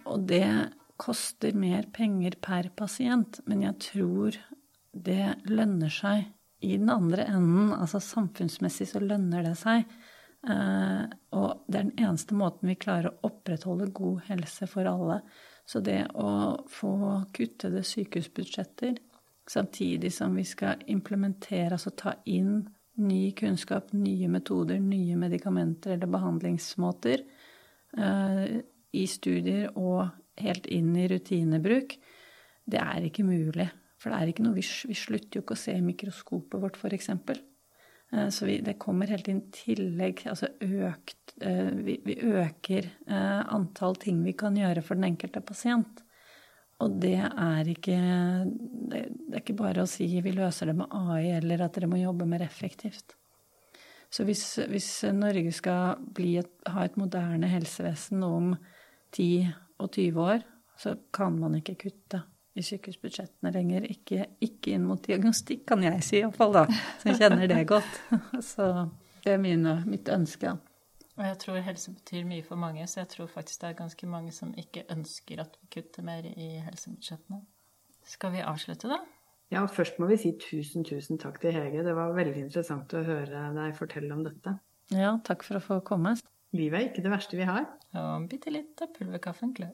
[0.04, 4.38] Og det koster mer penger per pasient, men jeg tror
[4.92, 6.28] det lønner seg
[6.62, 7.72] i den andre enden.
[7.74, 9.86] Altså samfunnsmessig så lønner det seg.
[10.42, 11.06] Eh,
[11.38, 15.22] og det er den eneste måten vi klarer å opprettholde god helse for alle.
[15.66, 16.32] Så det å
[16.70, 16.94] få
[17.34, 19.00] kuttede sykehusbudsjetter
[19.50, 22.62] samtidig som vi skal implementere, altså ta inn
[23.02, 27.24] ny kunnskap, nye metoder, nye medikamenter eller behandlingsmåter
[27.98, 28.60] eh,
[28.92, 31.98] i studier og helt inn i rutinebruk,
[32.72, 33.68] det er ikke mulig.
[34.02, 34.66] For det er ikke noe, vi,
[34.98, 37.12] slutter jo ikke å se i mikroskopet vårt, f.eks.
[38.12, 43.42] Eh, så vi, det kommer helt inn tillegg, altså økt eh, vi, vi, øker eh,
[43.54, 46.02] antall ting vi kan gjøre for den enkelte pasient.
[46.82, 47.96] Og det er ikke
[48.90, 52.00] Det er ikke bare å si vi løser det med AI, eller at dere må
[52.02, 53.14] jobbe mer effektivt.
[54.12, 58.56] Så hvis, hvis Norge skal et, ha et moderne helsevesen om
[59.14, 60.46] 10 og 20 år,
[60.80, 62.24] så kan man ikke kutte
[62.58, 63.86] i sykehusbudsjettene lenger.
[63.92, 66.66] Ikke, ikke inn mot diagnostikk, kan jeg si iallfall, da.
[67.02, 68.02] Så jeg kjenner det godt.
[68.52, 68.68] Så
[69.22, 70.58] det er mine, mitt ønske.
[71.20, 74.08] Og jeg tror helse betyr mye for mange, så jeg tror faktisk det er ganske
[74.10, 77.42] mange som ikke ønsker at vi kutter mer i helsebudsjettene.
[78.08, 78.98] Skal vi avslutte, da?
[79.52, 81.84] Ja, først må vi si tusen, tusen takk til Hege.
[81.84, 84.56] Det var veldig interessant å høre deg fortelle om dette.
[84.96, 86.16] Ja, takk for å få komme.
[86.52, 87.64] Livet er ikke det verste vi har.
[87.96, 89.72] Og bitte litt av pulverkaffen klør.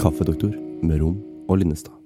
[0.00, 1.20] Kaffedoktor med Rom
[1.50, 2.05] og Linnestad.